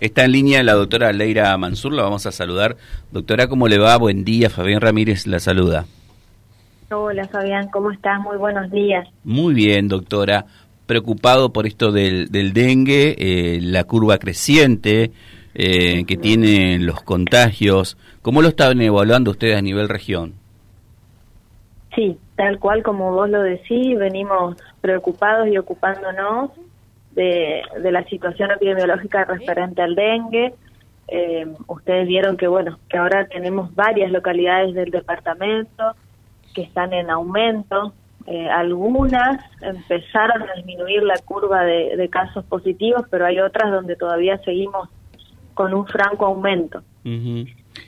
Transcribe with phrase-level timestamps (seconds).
[0.00, 2.76] Está en línea la doctora Leira Mansur, la vamos a saludar.
[3.12, 3.96] Doctora, ¿cómo le va?
[3.96, 5.86] Buen día, Fabián Ramírez la saluda.
[6.90, 8.20] Hola Fabián, ¿cómo estás?
[8.20, 9.08] Muy buenos días.
[9.24, 10.46] Muy bien, doctora.
[10.86, 15.10] Preocupado por esto del, dengue, eh, la curva creciente
[15.54, 17.96] eh, que tienen los contagios.
[18.22, 20.34] ¿Cómo lo están evaluando ustedes a nivel región?
[21.94, 26.50] Sí, tal cual como vos lo decís, venimos preocupados y ocupándonos
[27.16, 30.54] de, la situación epidemiológica referente al dengue.
[31.08, 35.94] Eh, ustedes vieron que, bueno, que ahora tenemos varias localidades del departamento
[36.54, 37.92] que están en aumento.
[38.26, 44.38] Eh, algunas empezaron a disminuir la curva de, casos positivos, pero hay otras donde todavía
[44.38, 44.88] seguimos
[45.54, 46.82] con un franco aumento.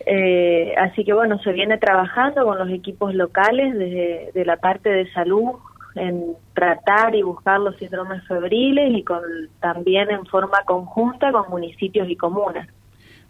[0.06, 4.90] Eh, así que bueno, se viene trabajando con los equipos locales desde de la parte
[4.90, 5.56] de salud
[5.98, 9.20] en tratar y buscar los síndromes febriles y con
[9.60, 12.68] también en forma conjunta con municipios y comunas.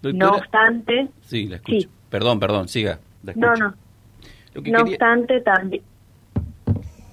[0.02, 1.88] no obstante, sí, la escucho.
[2.10, 2.98] Perdón, perdón, siga.
[3.34, 3.74] no, no.
[4.54, 5.82] no obstante, también.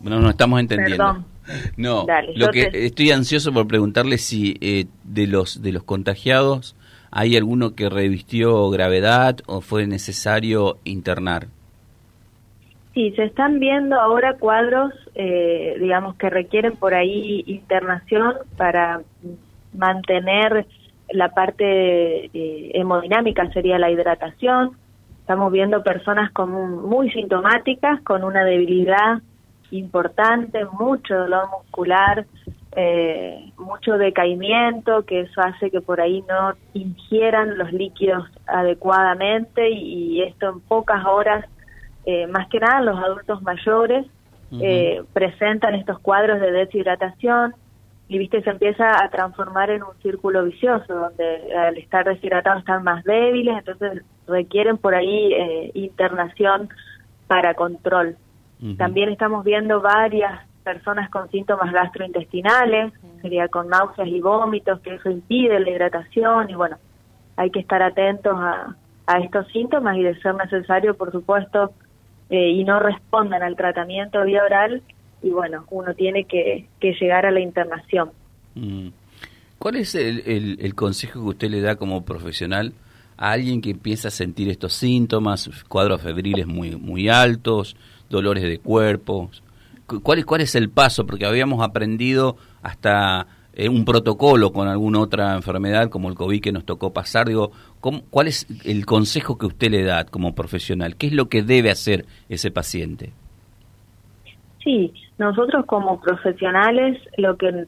[0.01, 1.23] No, no estamos entendiendo.
[1.77, 6.75] No, lo que estoy ansioso por preguntarle si eh, de los de los contagiados
[7.11, 11.47] hay alguno que revistió gravedad o fue necesario internar.
[12.95, 19.01] Sí, se están viendo ahora cuadros, eh, digamos, que requieren por ahí internación para
[19.73, 20.65] mantener
[21.09, 24.77] la parte eh, hemodinámica, sería la hidratación.
[25.19, 29.21] Estamos viendo personas con muy sintomáticas, con una debilidad
[29.71, 32.25] importante, mucho dolor muscular,
[32.77, 40.21] eh, mucho decaimiento, que eso hace que por ahí no ingieran los líquidos adecuadamente y
[40.21, 41.43] esto en pocas horas
[42.05, 44.05] eh, más que nada los adultos mayores
[44.61, 47.55] eh, presentan estos cuadros de deshidratación
[48.07, 52.83] y viste se empieza a transformar en un círculo vicioso donde al estar deshidratados están
[52.83, 56.69] más débiles entonces requieren por ahí eh, internación
[57.27, 58.17] para control.
[58.77, 65.09] También estamos viendo varias personas con síntomas gastrointestinales sería con náuseas y vómitos que eso
[65.09, 66.77] impide la hidratación y bueno
[67.35, 68.75] hay que estar atentos a,
[69.07, 71.73] a estos síntomas y de ser necesario por supuesto
[72.29, 74.81] eh, y no respondan al tratamiento vía oral
[75.21, 78.11] y bueno, uno tiene que, llegar a la internación.
[78.53, 78.89] Mm.
[79.57, 82.73] ¿Cuál es el, consejo que usted le da como profesional
[83.17, 87.75] a alguien que empieza a sentir estos síntomas, cuadros febriles muy, muy altos,
[88.09, 89.31] dolores de cuerpo?
[90.03, 91.05] ¿Cuál, ¿Cuál es el paso?
[91.07, 96.51] Porque habíamos aprendido hasta eh, un protocolo con alguna otra enfermedad como el COVID que
[96.51, 97.27] nos tocó pasar.
[97.27, 100.97] Digo, ¿cuál es el consejo que usted le da como profesional?
[100.97, 103.13] ¿Qué es lo que debe hacer ese paciente?
[104.61, 107.65] Sí, nosotros como profesionales lo que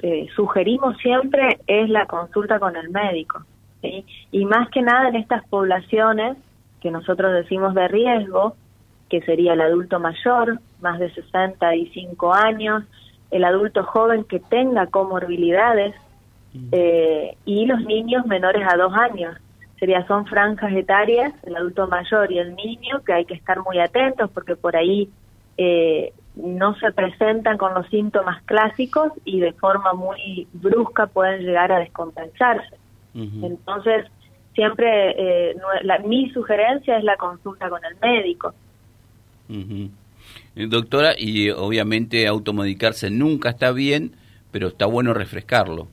[0.00, 3.44] eh, sugerimos siempre es la consulta con el médico.
[4.32, 6.36] Y más que nada en estas poblaciones
[6.80, 8.56] que nosotros decimos de riesgo,
[9.08, 12.82] que sería el adulto mayor, más de 65 años,
[13.30, 15.94] el adulto joven que tenga comorbilidades
[16.54, 16.68] mm.
[16.72, 19.36] eh, y los niños menores a dos años.
[19.78, 23.78] Sería, son franjas etarias, el adulto mayor y el niño, que hay que estar muy
[23.78, 25.10] atentos porque por ahí
[25.58, 31.72] eh, no se presentan con los síntomas clásicos y de forma muy brusca pueden llegar
[31.72, 32.76] a descompensarse.
[33.14, 34.04] Entonces,
[34.54, 38.52] siempre eh, la, mi sugerencia es la consulta con el médico.
[40.56, 44.12] Doctora, y obviamente automedicarse nunca está bien,
[44.50, 45.86] pero está bueno refrescarlo.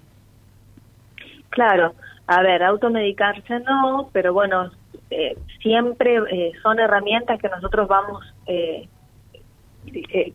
[1.50, 1.94] Claro,
[2.28, 4.72] a ver, automedicarse no, pero bueno,
[5.09, 8.23] eh, siempre eh, son herramientas que nosotros vamos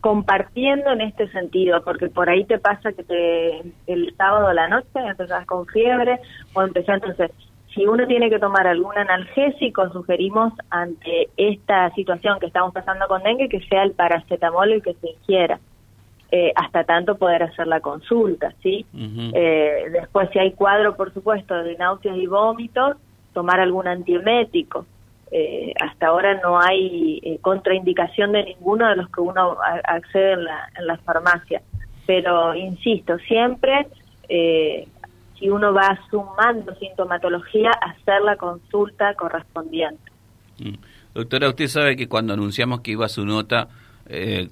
[0.01, 4.69] compartiendo en este sentido, porque por ahí te pasa que te, el sábado a la
[4.69, 6.21] noche empezás con fiebre
[6.53, 7.31] o empezás entonces
[7.75, 13.23] si uno tiene que tomar algún analgésico, sugerimos ante esta situación que estamos pasando con
[13.23, 15.61] dengue que sea el paracetamol el que se ingiera.
[16.31, 18.85] Eh, hasta tanto poder hacer la consulta, ¿sí?
[19.33, 22.99] Eh, después, si hay cuadro, por supuesto, de náuseas y vómitos,
[23.33, 24.85] tomar algún antiemético.
[25.31, 30.69] Eh, hasta ahora no hay contraindicación de ninguno de los que uno accede en la,
[30.79, 31.63] en la farmacia.
[32.07, 33.87] Pero, insisto, siempre
[35.39, 40.11] si uno va sumando sintomatología, hacer la consulta correspondiente.
[40.59, 40.75] Mm.
[41.15, 43.69] Doctora, usted sabe que cuando anunciamos que iba su nota,
[44.07, 44.49] eh,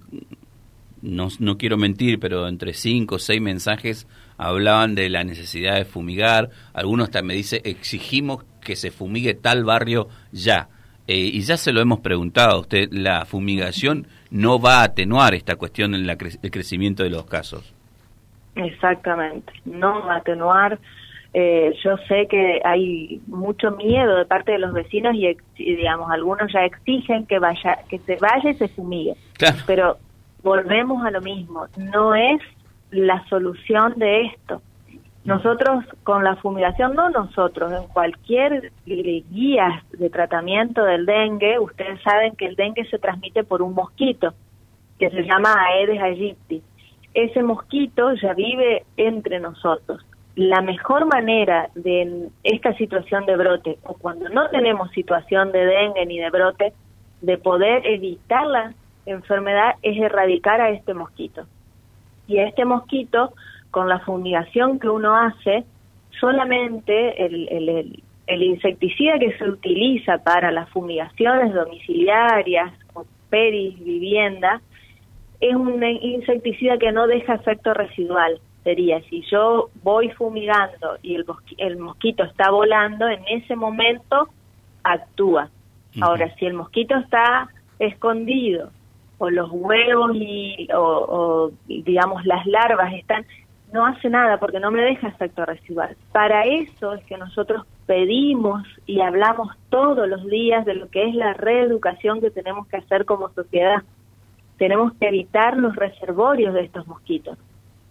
[1.02, 4.06] no, no, quiero mentir, pero entre cinco o seis mensajes
[4.38, 6.50] hablaban de la necesidad de fumigar.
[6.72, 10.68] Algunos también me dice exigimos que se fumigue tal barrio ya.
[11.06, 15.34] Eh, y ya se lo hemos preguntado a usted, la fumigación no va a atenuar
[15.34, 16.16] esta cuestión en el
[16.50, 17.75] crecimiento de los casos.
[18.56, 20.78] Exactamente, no atenuar.
[21.34, 26.50] Eh, yo sé que hay mucho miedo de parte de los vecinos y, digamos algunos
[26.50, 29.14] ya exigen que vaya que se vaya y se fumigue.
[29.66, 29.98] Pero
[30.42, 32.40] volvemos a lo mismo, no es
[32.90, 34.62] la solución de esto.
[35.24, 42.36] Nosotros con la fumigación, no nosotros, en cualquier guía de tratamiento del dengue, ustedes saben
[42.36, 44.32] que el dengue se transmite por un mosquito
[44.98, 46.62] que se llama Aedes aegypti.
[47.16, 50.04] Ese mosquito ya vive entre nosotros.
[50.34, 56.04] La mejor manera de esta situación de brote, o cuando no tenemos situación de dengue
[56.04, 56.74] ni de brote,
[57.22, 58.74] de poder evitar la
[59.06, 61.46] enfermedad es erradicar a este mosquito.
[62.28, 63.32] Y a este mosquito
[63.70, 65.64] con la fumigación que uno hace,
[66.20, 74.60] solamente el, el, insecticida que se utiliza para las fumigaciones domiciliarias o peris, vivienda,
[75.40, 78.40] es un insecticida que no deja efecto residual.
[78.64, 81.24] Sería, si yo voy fumigando y el,
[81.58, 84.28] el mosquito está volando, en ese momento
[84.82, 85.50] actúa.
[86.00, 87.48] Ahora, si el mosquito está
[87.78, 88.70] escondido
[89.18, 93.24] o los huevos y, o digamos las larvas están
[93.72, 95.96] no hace nada porque no me deja efecto residual.
[96.12, 101.14] Para eso es que nosotros pedimos y hablamos todos los días de lo que es
[101.14, 103.82] la reeducación que tenemos que hacer como sociedad.
[104.58, 107.38] Tenemos que evitar los reservorios de estos mosquitos.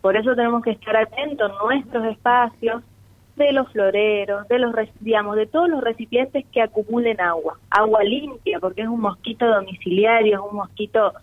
[0.01, 2.83] Por eso tenemos que estar atentos a nuestros espacios,
[3.35, 8.59] de los floreros, de los digamos, de todos los recipientes que acumulen agua, agua limpia,
[8.59, 11.13] porque es un mosquito domiciliario, es un mosquito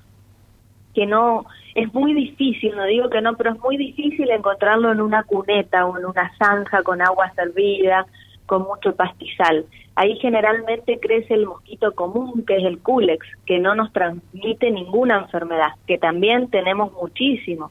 [0.95, 5.01] que no es muy difícil, no digo que no, pero es muy difícil encontrarlo en
[5.01, 8.07] una cuneta o en una zanja con agua servida,
[8.47, 9.67] con mucho pastizal.
[9.95, 15.19] Ahí generalmente crece el mosquito común, que es el culex, que no nos transmite ninguna
[15.19, 17.71] enfermedad, que también tenemos muchísimo.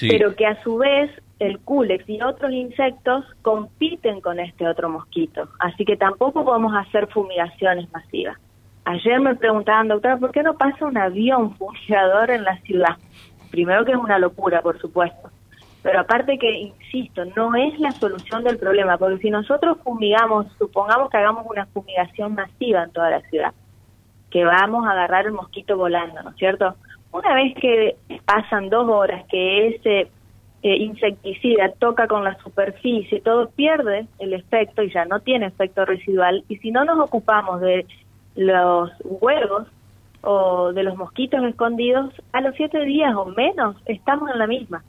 [0.00, 5.48] Pero que a su vez el culex y otros insectos compiten con este otro mosquito.
[5.58, 8.36] Así que tampoco podemos hacer fumigaciones masivas.
[8.84, 12.96] Ayer me preguntaban, doctora, ¿por qué no pasa un avión fumigador en la ciudad?
[13.50, 15.27] Primero que es una locura, por supuesto.
[15.88, 21.08] Pero aparte que, insisto, no es la solución del problema, porque si nosotros fumigamos, supongamos
[21.08, 23.54] que hagamos una fumigación masiva en toda la ciudad,
[24.30, 26.74] que vamos a agarrar el mosquito volando, ¿no es cierto?
[27.10, 27.96] Una vez que
[28.26, 30.10] pasan dos horas que ese
[30.62, 35.86] eh, insecticida toca con la superficie, todo pierde el efecto y ya no tiene efecto
[35.86, 36.44] residual.
[36.50, 37.86] Y si no nos ocupamos de
[38.34, 39.66] los huevos
[40.20, 44.84] o de los mosquitos escondidos, a los siete días o menos estamos en la misma.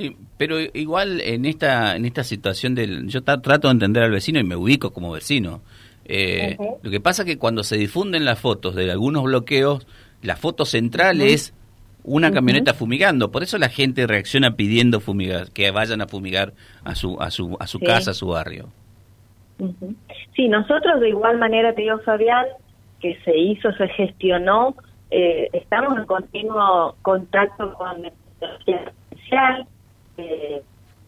[0.00, 4.40] Sí, pero igual en esta en esta situación del yo trato de entender al vecino
[4.40, 5.60] y me ubico como vecino.
[6.06, 9.86] Eh, lo que pasa es que cuando se difunden las fotos de algunos bloqueos,
[10.22, 11.52] la foto central es
[12.02, 13.30] una camioneta fumigando.
[13.30, 17.58] Por eso la gente reacciona pidiendo fumigar, que vayan a fumigar a su a su
[17.60, 18.70] a su casa, a su barrio.
[20.34, 22.46] Sí, nosotros de igual manera, te digo Fabián,
[23.00, 24.74] que se hizo, se gestionó,
[25.10, 28.10] eh, estamos en continuo contacto con la.
[30.20, 30.62] Eh,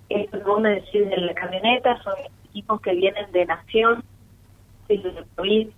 [0.08, 2.14] esto que me decís de la camioneta son
[2.44, 4.02] equipos que vienen de Nación,
[4.88, 5.74] de provincia.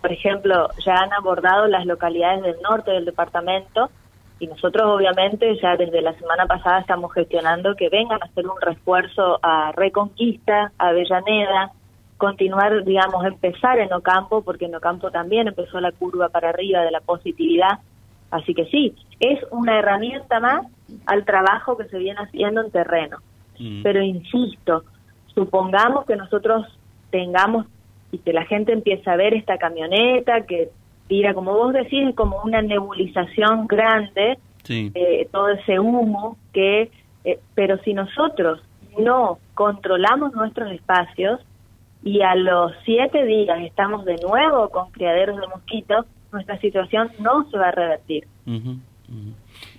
[0.00, 3.90] Por ejemplo, ya han abordado las localidades del norte del departamento
[4.38, 8.60] y nosotros obviamente ya desde la semana pasada estamos gestionando que vengan a hacer un
[8.60, 11.72] refuerzo a Reconquista, a Avellaneda,
[12.16, 16.90] continuar, digamos, empezar en Ocampo, porque en Ocampo también empezó la curva para arriba de
[16.92, 17.80] la positividad.
[18.30, 20.66] Así que sí, es una herramienta más
[21.06, 23.18] al trabajo que se viene haciendo en terreno.
[23.58, 23.82] Mm.
[23.82, 24.84] Pero insisto,
[25.34, 26.66] supongamos que nosotros
[27.10, 27.66] tengamos
[28.12, 30.70] y que la gente empiece a ver esta camioneta que
[31.08, 36.90] tira, como vos decís, es como una nebulización grande, eh, todo ese humo que,
[37.24, 38.60] eh, pero si nosotros
[38.98, 41.40] no controlamos nuestros espacios,
[42.02, 47.48] y a los siete días estamos de nuevo con criaderos de mosquitos, nuestra situación no
[47.50, 48.26] se va a revertir.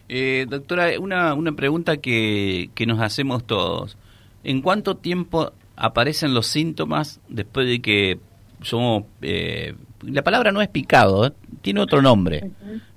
[0.08, 3.98] Eh, doctora, una, una pregunta que, que nos hacemos todos.
[4.44, 8.20] ¿En cuánto tiempo aparecen los síntomas después de que
[8.62, 9.04] somos...
[9.22, 11.32] Eh, la palabra no es picado, ¿eh?
[11.62, 12.52] tiene otro nombre,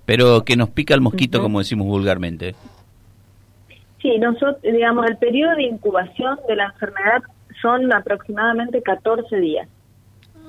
[0.05, 2.55] pero que nos pica el mosquito, como decimos vulgarmente.
[4.01, 7.23] Sí, nosotros, digamos, el periodo de incubación de la enfermedad
[7.61, 9.69] son aproximadamente 14 días.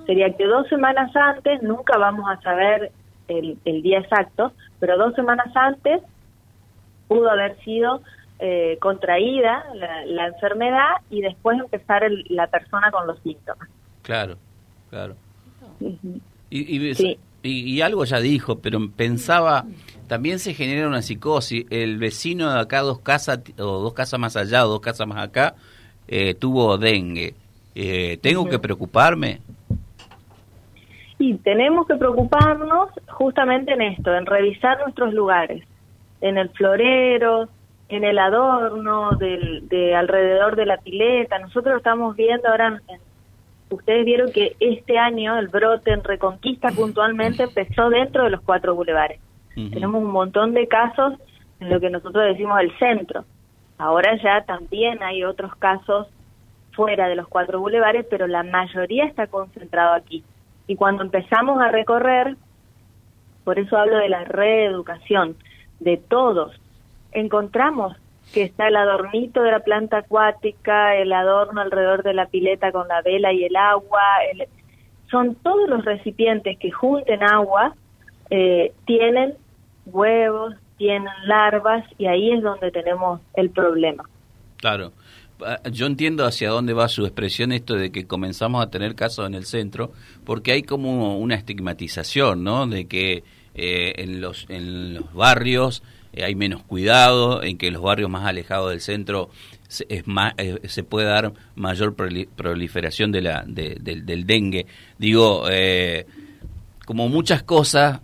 [0.06, 2.92] Sería que dos semanas antes, nunca vamos a saber
[3.28, 6.02] el, día exacto, pero dos semanas antes
[7.08, 8.02] pudo haber sido
[8.40, 9.64] eh, contraída
[10.06, 13.70] la, enfermedad y después empezar la persona con los síntomas.
[14.02, 14.38] Claro,
[14.90, 15.16] claro.
[16.50, 16.96] y,
[17.44, 19.66] Y, algo ya dijo, pero pensaba,
[20.08, 21.66] también se genera una psicosis.
[21.70, 25.26] El vecino de acá, dos casas, o dos casas más allá, o dos casas más
[25.26, 25.56] acá,
[26.08, 27.36] eh, tuvo dengue.
[27.76, 29.42] Eh, ¿Tengo que preocuparme?
[31.24, 35.64] Sí, tenemos que preocuparnos justamente en esto, en revisar nuestros lugares,
[36.20, 37.48] en el florero,
[37.88, 41.40] en el adorno, del, de alrededor de la pileta.
[41.40, 42.78] Nosotros estamos viendo ahora,
[43.70, 48.76] ustedes vieron que este año el brote en Reconquista puntualmente empezó dentro de los cuatro
[48.76, 49.22] bulevares.
[49.56, 51.14] Tenemos un montón de casos
[51.62, 53.24] en lo que nosotros decimos el centro.
[53.78, 56.08] Ahora ya también hay otros casos
[56.74, 60.22] fuera de los cuatro bulevares, pero la mayoría está concentrado aquí.
[60.68, 62.36] Y cuando empezamos a recorrer,
[63.44, 65.36] por eso hablo de la reeducación,
[65.80, 66.60] de todos,
[67.12, 67.98] encontramos
[68.34, 72.88] que está el adornito de la planta acuática, el adorno alrededor de la pileta con
[72.88, 74.02] la vela y el agua,
[75.12, 77.76] son todos los recipientes que junten agua,
[78.30, 79.36] eh, tienen
[79.86, 84.06] huevos, tienen larvas y ahí es donde tenemos el problema.
[84.58, 84.92] Claro.
[85.42, 89.26] Ah, yo entiendo hacia dónde va su expresión esto de que comenzamos a tener casos
[89.28, 89.92] en el centro,
[90.24, 92.68] porque hay como una estigmatización, ¿no?
[92.68, 93.24] De que
[93.56, 98.26] eh, en, los, en los barrios eh, hay menos cuidado, en que los barrios más
[98.26, 99.30] alejados del centro
[99.68, 104.68] se, es más, eh, se puede dar mayor proliferación de la, del dengue.
[105.00, 105.46] Digo,
[106.86, 108.02] como muchas cosas,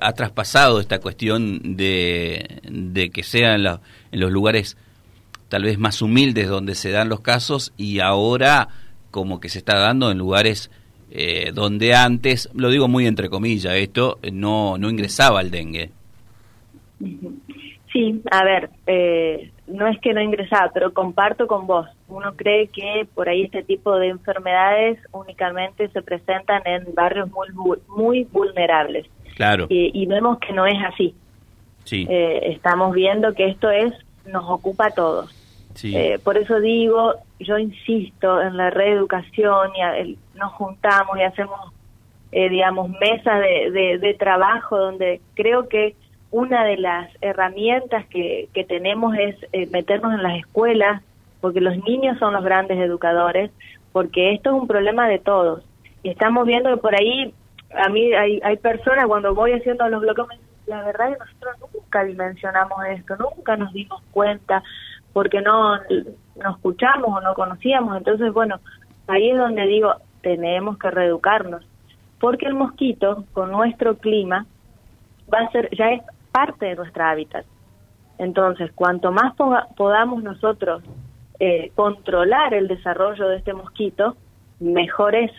[0.00, 4.76] ha traspasado esta cuestión de, de que sean en los lugares
[5.52, 8.68] tal vez más humildes donde se dan los casos y ahora
[9.10, 10.70] como que se está dando en lugares
[11.52, 15.90] donde antes, lo digo muy entre comillas, esto no, no ingresaba el dengue.
[17.92, 21.86] Sí, a ver, eh, no es que no ingresaba, pero comparto con vos.
[22.08, 27.78] Uno cree que por ahí este tipo de enfermedades únicamente se presentan en barrios muy,
[27.88, 29.04] muy vulnerables.
[29.36, 29.66] Claro.
[29.68, 31.14] y vemos que no es así.
[31.84, 32.06] Sí.
[32.08, 33.92] Eh, estamos viendo que esto es
[34.24, 35.41] nos ocupa a todos.
[35.82, 41.58] Eh, por eso digo, yo insisto en la reeducación y nos juntamos y hacemos,
[42.30, 45.94] digamos, mesas de, de trabajo donde creo que
[46.32, 51.02] una de las herramientas que, que tenemos es eh, meternos en las escuelas,
[51.40, 53.50] porque los niños son los grandes educadores,
[53.92, 55.62] porque esto es un problema de todos.
[56.02, 57.34] Y estamos viendo que por ahí,
[57.74, 60.26] a mí hay, hay personas cuando voy haciendo los bloques,
[60.66, 64.62] la verdad es que nosotros nunca dimensionamos esto, nunca nos dimos cuenta,
[65.12, 67.96] porque no, no escuchamos o no conocíamos.
[67.96, 68.60] Entonces, bueno,
[69.06, 71.62] ahí es donde digo, tenemos que reeducarnos,
[72.20, 74.46] porque el mosquito, con nuestro clima,
[75.32, 77.44] va a ser, ya es parte de nuestra hábitat.
[78.18, 79.34] Entonces, cuanto más
[79.76, 80.82] podamos nosotros
[81.40, 84.16] eh, controlar el desarrollo de este mosquito,
[84.60, 85.32] mejor es.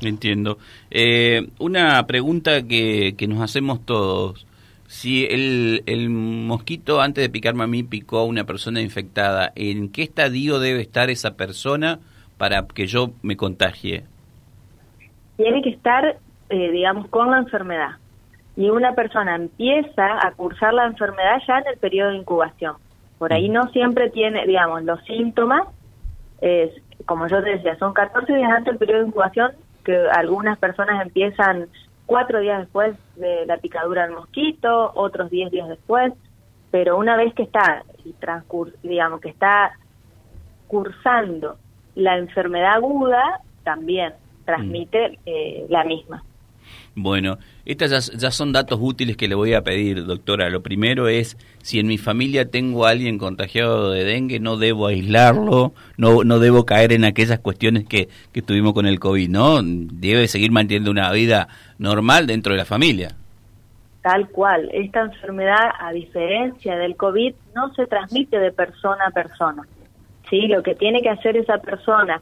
[0.00, 0.58] entiendo.
[0.90, 4.46] Eh, una pregunta que, que nos hacemos todos.
[4.92, 9.90] Si el, el mosquito antes de picarme a mí picó a una persona infectada, ¿en
[9.90, 11.98] qué estadio debe estar esa persona
[12.36, 14.04] para que yo me contagie?
[15.38, 16.18] Tiene que estar,
[16.50, 17.92] eh, digamos, con la enfermedad
[18.54, 22.76] y una persona empieza a cursar la enfermedad ya en el periodo de incubación.
[23.18, 25.68] Por ahí no siempre tiene, digamos, los síntomas,
[26.42, 26.70] es,
[27.06, 29.52] como yo te decía, son 14 días antes del periodo de incubación,
[29.86, 31.68] que algunas personas empiezan
[32.06, 36.12] cuatro días después de la picadura del mosquito, otros 10 días después,
[36.70, 37.84] pero una vez que está,
[38.82, 39.72] digamos, que está
[40.68, 41.56] cursando
[41.94, 45.16] la enfermedad aguda, también transmite mm.
[45.26, 46.24] eh, la misma.
[46.94, 50.50] Bueno, estas ya, son datos útiles que le voy a pedir, doctora.
[50.50, 54.88] Lo primero es, si en mi familia tengo a alguien contagiado de dengue, no debo
[54.88, 59.60] aislarlo, no, no debo caer en aquellas cuestiones que, que tuvimos con el COVID, ¿no?
[59.62, 63.16] Debe seguir manteniendo una vida normal dentro de la familia.
[64.02, 69.62] Tal cual, esta enfermedad, a diferencia del COVID, no se transmite de persona a persona.
[70.28, 70.48] ¿sí?
[70.48, 72.20] Lo que tiene que hacer esa persona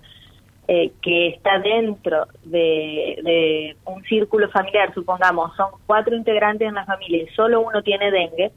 [0.72, 7.24] eh, que está dentro de, un círculo familiar, supongamos, son cuatro integrantes en la familia
[7.24, 8.52] y solo uno tiene dengue,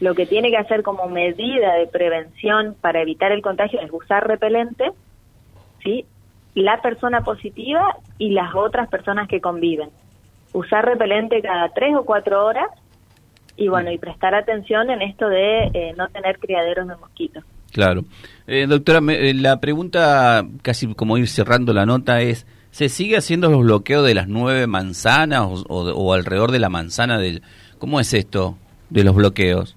[0.00, 4.26] lo que tiene que hacer como medida de prevención para evitar el contagio es usar
[4.26, 4.90] repelente,
[5.84, 6.06] ¿sí?
[6.56, 9.90] La persona positiva y las otras personas que conviven.
[10.52, 12.66] Usar repelente cada tres o cuatro horas
[13.56, 17.44] y bueno, y prestar atención en esto de eh, no tener criaderos de mosquitos.
[17.74, 18.04] Claro.
[18.46, 23.50] Eh, doctora, eh, la pregunta, casi como ir cerrando la nota, es, ¿se sigue haciendo
[23.50, 27.18] los bloqueos de las nueve manzanas o, alrededor de la manzana?
[27.18, 27.42] del
[27.80, 28.56] ¿Cómo es esto
[28.90, 29.76] de los bloqueos?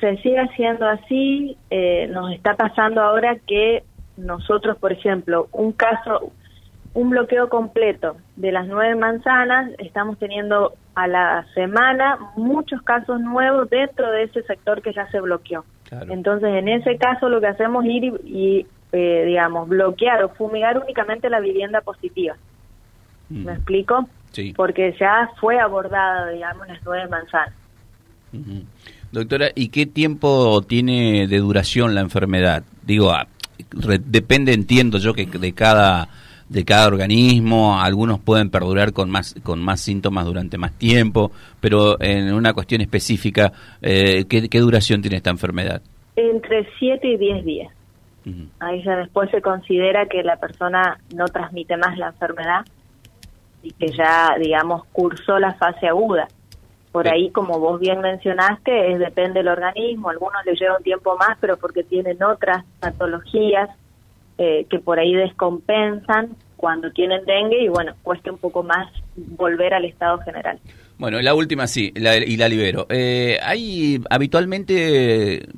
[0.00, 1.56] Se sigue haciendo así.
[1.70, 3.84] Eh, nos está pasando ahora que
[4.16, 6.32] nosotros, por ejemplo, un caso,
[6.92, 13.70] un bloqueo completo de las nueve manzanas, estamos teniendo a la semana muchos casos nuevos
[13.70, 15.64] dentro de ese sector que ya se bloqueó.
[16.08, 20.78] Entonces, en ese caso lo que hacemos es ir y, eh, digamos, bloquear o fumigar
[20.78, 22.36] únicamente la vivienda positiva.
[23.28, 24.08] ¿Me explico?
[24.32, 24.52] Sí.
[24.54, 27.54] Porque ya fue abordada, digamos, las nueve manzanas.
[29.10, 32.62] Doctora, ¿y qué tiempo tiene de duración la enfermedad?
[32.82, 33.26] Digo, ah,
[34.04, 36.08] depende, entiendo yo, que de cada
[36.52, 42.00] de cada organismo, algunos pueden perdurar con más con más síntomas durante más tiempo, pero
[42.00, 45.80] en una cuestión específica, eh, ¿qué, duración tiene esta enfermedad?
[46.14, 47.72] Entre 7 y 10 días.
[48.60, 52.64] Ahí ya después se considera que la persona no transmite más la enfermedad
[53.64, 56.28] y que ya, digamos, cursó la fase aguda.
[56.92, 60.10] Por ahí, como vos bien mencionaste, es, depende del organismo.
[60.10, 63.70] Algunos le lleva un tiempo más, pero porque tienen otras patologías
[64.38, 69.74] eh, que por ahí descompensan cuando tienen dengue y bueno, cuesta un poco más volver
[69.74, 70.60] al estado general.
[70.96, 72.86] Bueno, la última sí, y la libero.
[72.88, 75.48] Eh, hay habitualmente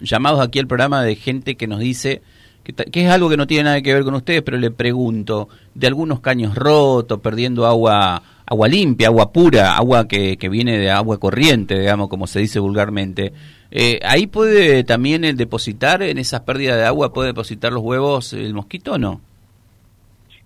[0.00, 2.20] llamados aquí al programa de gente que nos dice
[2.62, 5.48] que, que, es algo que no tiene nada que ver con ustedes, pero le pregunto,
[5.74, 10.90] de algunos caños rotos, perdiendo agua agua limpia, agua pura, agua que, que viene de
[10.90, 13.32] agua corriente, digamos, como se dice vulgarmente.
[13.70, 18.32] Eh, ¿Ahí puede también el depositar, en esas pérdidas de agua, puede depositar los huevos
[18.32, 19.20] el mosquito o no?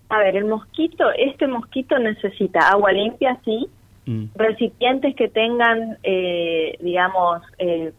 [0.08, 3.66] A ver, el mosquito, este mosquito necesita agua limpia, sí,
[4.06, 4.26] mm.
[4.36, 7.92] recipientes que tengan, eh, digamos, eh,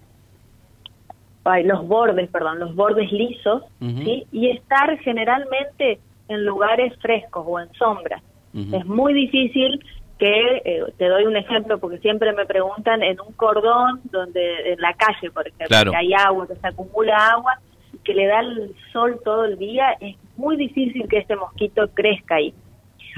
[1.63, 4.25] los bordes, perdón, los bordes lisos, ¿sí?
[4.32, 8.22] Y estar generalmente en lugares frescos o en sombra.
[8.54, 9.84] Es muy difícil
[10.18, 14.82] que, eh, te doy un ejemplo porque siempre me preguntan, en un cordón donde, en
[14.82, 17.60] la calle, por ejemplo, que hay agua, que se acumula agua,
[18.04, 22.36] que le da el sol todo el día, es muy difícil que este mosquito crezca
[22.36, 22.54] ahí.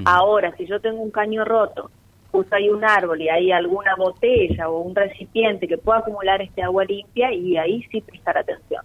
[0.05, 1.89] Ahora, si yo tengo un caño roto,
[2.31, 6.62] justo hay un árbol y hay alguna botella o un recipiente que pueda acumular este
[6.62, 8.83] agua limpia, y ahí sí prestar atención.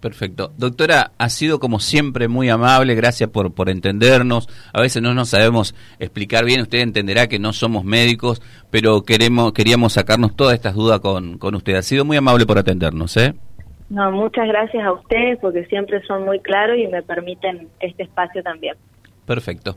[0.00, 0.52] Perfecto.
[0.56, 4.48] Doctora, ha sido como siempre muy amable, gracias por, por entendernos.
[4.72, 9.52] A veces no nos sabemos explicar bien, usted entenderá que no somos médicos, pero queremos,
[9.52, 11.74] queríamos sacarnos todas estas dudas con, con usted.
[11.74, 13.34] Ha sido muy amable por atendernos, ¿eh?
[13.90, 18.42] No, muchas gracias a ustedes porque siempre son muy claros y me permiten este espacio
[18.42, 18.76] también.
[19.26, 19.76] Perfecto